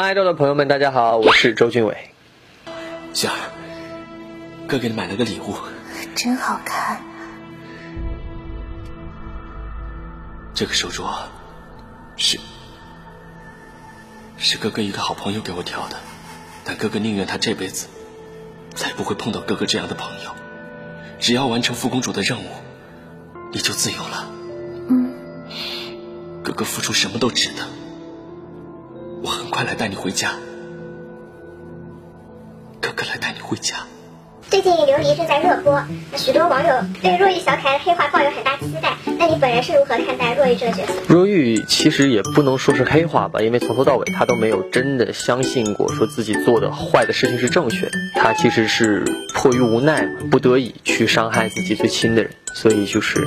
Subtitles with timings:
[0.00, 2.10] 爱豆的朋友们，大家好，我是周俊伟。
[3.12, 3.34] 雪儿，
[4.66, 5.54] 哥给你买了个礼物，
[6.16, 7.00] 真好看。
[10.52, 11.04] 这个手镯
[12.16, 12.40] 是
[14.36, 15.96] 是哥哥一个好朋友给我挑的，
[16.64, 17.86] 但哥哥宁愿他这辈子
[18.74, 20.34] 再不会碰到哥哥这样的朋友。
[21.20, 22.48] 只要完成副公主的任务，
[23.52, 24.28] 你就自由了。
[24.88, 25.14] 嗯，
[26.42, 27.83] 哥哥付出什么都值得。
[29.54, 30.32] 快来带你回家，
[32.80, 33.76] 哥哥来带你回家。
[34.50, 35.80] 最近《琉璃》正在热播，
[36.16, 38.83] 许多网友对若玉小可爱的黑化抱有很大期待。
[39.64, 40.92] 是如何看待若玉这个角色？
[41.08, 47.92] 若玉其实也不能说是黑化吧，因为从头到尾他都没有真的相信过说自己做的坏的事情是正确的。
[48.14, 49.04] 他其实是
[49.34, 52.30] 迫于无奈嘛，不得已去伤害自己最亲的人。
[52.56, 53.26] 所以就是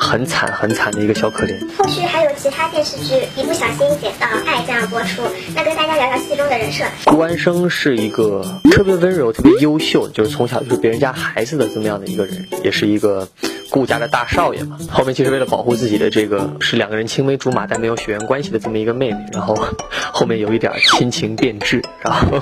[0.00, 1.60] 很惨很惨的一个小可怜。
[1.76, 5.20] 后续还有其他电视剧《一不小心捡到爱》将要播出，
[5.54, 6.82] 那跟大家聊聊戏中的人设。
[7.04, 13.28] 顾安生是一个特别温柔、特别优秀，就是从小就是别人家孩子的这么样的一个人，也是一个
[13.72, 14.78] 顾家的大少爷嘛。
[14.90, 19.56] 后面其实为了保护自己的这个是两个人青梅竹马但没有血缘关系的这么一个妹妹，然后
[20.12, 22.40] 后面有一点亲情变质，然后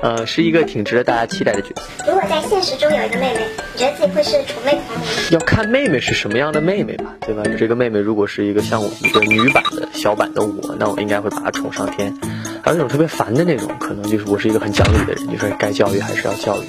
[0.00, 1.82] 呃是一个挺值得大家期待的角色。
[2.08, 3.40] 如果在现实中有一个妹妹，
[3.74, 5.06] 你觉得自己会是宠妹狂魔？
[5.30, 7.42] 要看妹妹是什么样的妹妹吧，对吧？
[7.58, 12.14] 这个妹妹如果是一个像我一个女版的小版的我，那我应该会把她宠上天。
[12.62, 16.66] 还有那种特别烦的那种，可能就是我是一个很讲理的人，就是该教育还是要教育。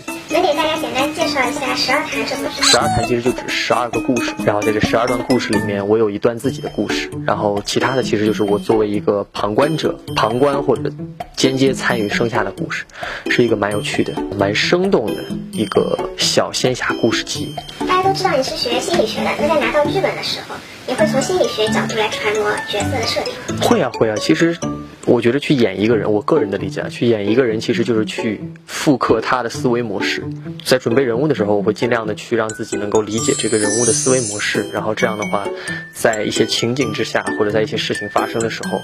[1.36, 2.64] 绍一下《十二台》这部剧？
[2.64, 10.90] 十二台其实就指十二个故事，然后在这十二段故事里面，我有一段自己的故事，然后其他的其实就是我作为一个旁观者、旁观或者
[11.36, 12.86] 间接参与生下的故事，
[13.30, 17.54] 是一个蛮有趣的、蛮生动的一个小仙侠故事集。
[17.80, 20.56] 大家都知道你是学心理学的，那在拿到剧本的时候，
[20.88, 23.60] 你会从心理学角度来揣摩角色的设定？
[23.60, 24.58] 会啊会啊，其实。
[25.06, 30.24] 我觉得去演一个人，我个人的理解啊，去演一个人其实就是去复刻他的思维模式。
[30.66, 35.48] 在准备人物的时候，我会尽量的去让自己能够理解这个人物的思维模式，然后这样的话，
[35.94, 38.82] 在一些情景之下，或者在一些事情发生的时候，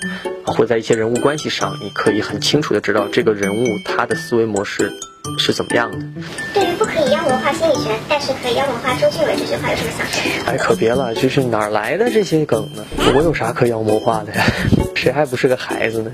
[0.54, 4.94] 或者在一些人物关系上，你可以很清楚的知道这个人物他的思维模式
[5.40, 5.98] 是怎么样的。
[6.54, 10.06] 对于不可以妖魔化心理学，但是可以妖魔化周俊伟这句话有什么想
[10.46, 10.52] 法？
[10.52, 12.86] 哎，可别了，就是哪来的这些梗呢？
[13.16, 14.46] 我有啥可妖魔化的呀？
[15.02, 16.12] 谁还不是个孩子呢？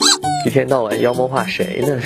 [0.46, 2.00] 一天到晚妖魔化谁呢？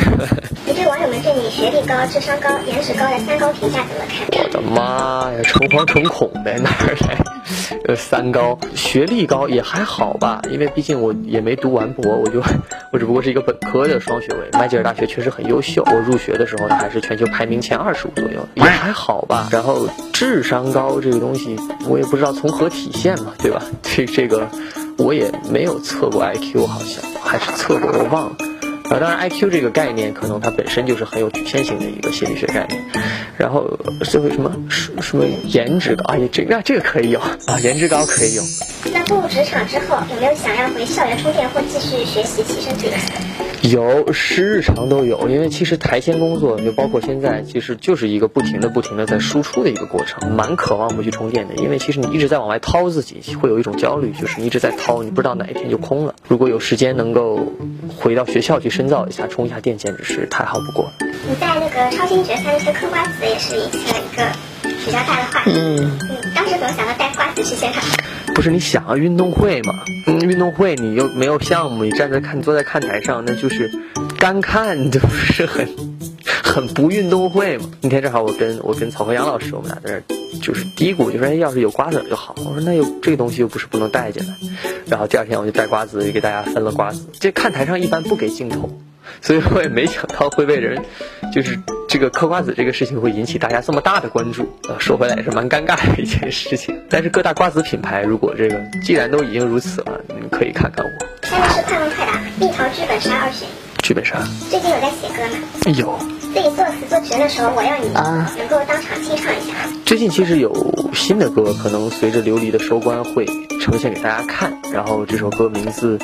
[0.67, 4.43] 你对网友们对你学历高、智商高、颜值高的三高评价怎么看？
[4.43, 6.71] 我的妈呀，诚惶诚恐的哪
[7.07, 7.17] 来？
[7.87, 12.43] 呃，三高，学历高也还好吧，因为毕竟我也没读完博，我就
[12.91, 14.49] 我只不过是一个本科的双学位。
[14.55, 19.49] 麦吉尔大学确实很优秀，我入学的时候呢还是全球排名前二十五左右，也还好吧。
[19.53, 21.57] 然后智商高这个东西，
[21.87, 23.63] 我也不知道从何体现嘛，对吧？
[23.85, 24.49] 这这个。
[24.99, 28.37] 我也没有测过 IQ，好像还是测过，我忘了。
[28.85, 32.85] 啊，当然 IQ 这个概念可能它本身就是很有局限性的一个心理学概念。
[33.39, 34.53] 然后最后什么
[35.01, 38.43] 什么颜值高啊，这那这个可以有啊，颜值高可以有。
[38.93, 42.97] 那步入职场之后，有没有想要回校园充电或继续学习提升自己的？
[43.71, 51.55] 有，是日常都有，因为其实台前工作就包括现在，其实就是一个不停的、不停的在输出的一个过程，蛮渴望回去充电的。
[51.55, 56.15] 因为其实你一直在往外掏自己，会有一种焦虑，就是你一直在掏，你不知道哪一天就空了。
[56.29, 57.41] 如果有时间能够
[57.97, 60.93] 回到学校去深造一下，充一下电，简直是太好不过了。
[61.27, 64.27] 你在那个超星决赛那些嗑瓜子也是引起了一个
[64.85, 65.53] 比较大的话题。
[65.55, 67.83] 嗯，你当时怎么想到带瓜子去现场？
[68.35, 69.73] 不是你想啊，运动会嘛，
[70.07, 73.71] 运动会你又没有项目，你站在看坐在看台上，那就是
[74.19, 75.69] 干看，就不是很
[76.43, 77.71] 很不运动会嘛。
[77.81, 80.03] 那天正好我跟我跟曹和阳老师，我们俩在那儿
[80.43, 82.35] 就是嘀咕，就说哎，要是有瓜子就好。
[82.39, 84.35] 我说那有这个东西又不是不能带进来。
[84.87, 87.07] 然后第二天我就带瓜子，给大家分了瓜子。
[87.21, 88.69] 这看台上一般不给镜头，
[89.23, 90.83] 所以我也没想到会被人
[91.33, 91.59] 就是。
[91.95, 96.77] 这个嗑瓜子这个事情会引起大家这么大的关注，呃，说回来也是蛮尴尬的一件事情。
[96.91, 100.91] 但是各大瓜子品牌，如果这个既然都已经如此了，你们可以看看我。
[101.25, 103.53] 下面是快问快答，蜜桃剧本杀二选一。
[103.81, 104.19] 剧本杀。
[104.51, 105.39] 最近有在写歌吗？
[105.79, 105.97] 有。
[106.35, 109.55] 自己作词作曲的时候，我要你能够当场清唱一下。
[109.85, 110.53] 最近其实有
[110.93, 113.25] 新的歌，可能随着琉璃的收官会
[113.61, 114.53] 呈现给大家看。
[114.73, 115.97] 然后这首歌名字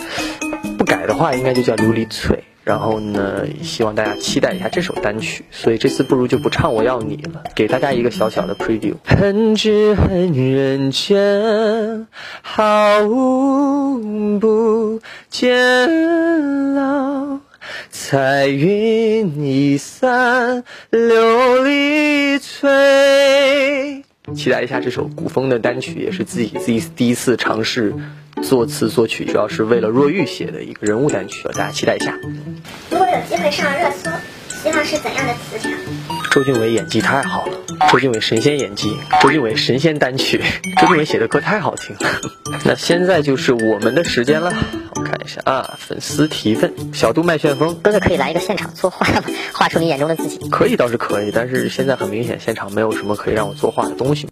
[0.79, 2.45] 不改的话，应该就叫琉璃脆。
[2.71, 5.45] 然后呢，希望大家期待一下这首单曲。
[5.51, 8.95] 所以这次不如就不唱我要你了，给大家一个小小的 preview。
[9.05, 12.07] 恨只恨人间
[12.43, 17.41] 毫无不见老，
[17.91, 20.63] 彩云易散
[20.93, 24.05] 琉璃脆。
[24.37, 27.93] 期待一下这首古风的单曲，也是自己自己第一次尝试
[28.43, 32.19] 作词作曲主要是为了若玉写的一个人物单曲，大家期待一下。
[32.91, 34.11] 如果有机会上热搜，
[34.63, 35.71] 希望是怎样的词条？
[36.31, 37.59] 周俊伟演技太好了，
[37.91, 40.41] 周俊伟神仙演技，周俊伟神仙单曲，
[40.81, 42.09] 周俊伟写的歌太好听了。
[42.65, 44.53] 那现在就是我们的时间了，
[44.95, 49.23] 我看一下啊，粉丝提问，小度麦旋风，哥哥可以来一个现场作画吗？
[49.55, 50.39] 画出你眼中的自己。
[50.51, 54.29] 可以倒是可以，但是现在很明显现场没有什么可以让我作画的东西。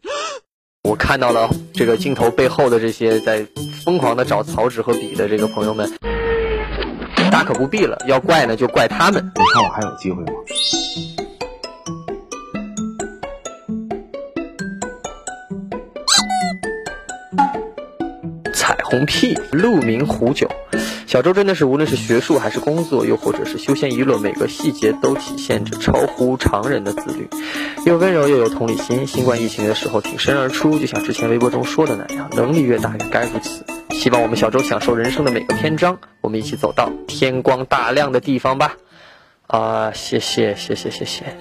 [0.88, 3.46] 我看到了这个镜头背后的这些在
[3.84, 5.92] 疯狂的找草纸和笔的这个朋友们，
[7.30, 9.22] 大可不必了，要怪呢就怪他们。
[9.36, 10.32] 你看我还有机会吗？
[18.54, 20.50] 彩虹屁，鹿鸣虎酒。
[21.06, 27.28] 小周真的是无论是学术还是工作，又或者是休闲娱乐，每个细节都体现着超乎常人的自律，
[27.84, 29.06] 又温柔又有同理心。
[29.06, 33.64] 新冠疫情的时候挺身而出，就像之前微博中说的那样，能力越大越，该如此。
[33.90, 38.76] 希望我们小周享受人生的每个篇章，我们一起走到天光大亮的地方吧。
[39.46, 41.36] 啊，谢谢谢谢谢谢，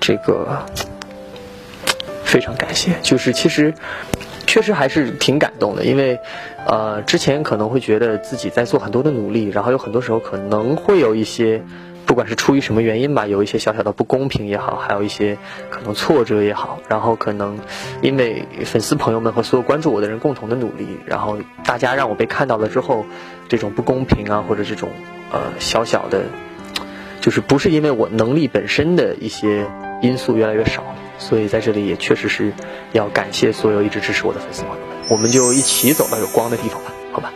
[0.00, 0.66] 这个
[2.24, 2.92] 非常感谢。
[3.02, 3.74] 就是其实。
[4.46, 6.20] 确实还是挺感动的，因为，
[6.64, 11.62] 呃，之前可能会觉得自己在做很多的努力，然后有很多时候可能会有一些，
[12.06, 15.38] 不管是出于什么原因吧，有一些小小的不公平也好，还有一些
[15.70, 17.58] 可能挫折也好，然后可能
[18.02, 23.04] 因为粉丝朋友们和所有关注我的人共同的努力，然后大家让我被看到了之后，
[23.48, 24.90] 这种不公平啊，或者这种
[25.32, 26.24] 呃小小的，
[27.20, 29.66] 就是不是因为我能力本身的一些
[30.02, 30.82] 因素越来越少。
[31.16, 32.52] 所以在这里也确实是
[32.90, 37.32] 要感谢所有一直支持我的粉丝朋友们，我们就一起走到有光的地方吧，好吧，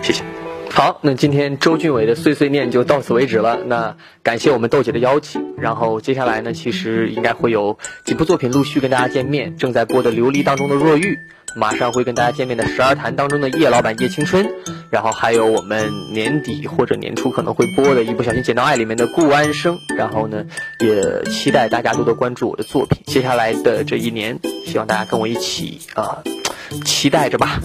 [0.00, 0.22] 谢谢。
[0.76, 3.60] 好，那今天周俊伟的碎碎念就到此为止了。
[3.64, 9.56] 那感谢我们豆姐的邀请，然后接下来呢，其实应该会有几部作品陆续跟大家见面。
[9.56, 11.18] 正在播的《琉璃》当中的若玉，
[11.56, 14.46] 马上会跟大家见面的《十二潭》当中的叶老板叶青春，
[14.90, 19.78] 然后还有我们年底或者年初可能会播的一不小心捡到爱里面的顾安生。
[19.96, 20.44] 然后呢，
[20.80, 23.00] 也期待大家多多关注我的作品。
[23.06, 26.22] 接下来的这一年，希望大家跟我一起啊，
[26.84, 27.62] 期待着吧。